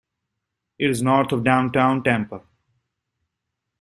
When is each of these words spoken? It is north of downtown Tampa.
It 0.79 0.89
is 0.89 1.03
north 1.03 1.31
of 1.31 1.43
downtown 1.43 2.01
Tampa. 2.01 2.41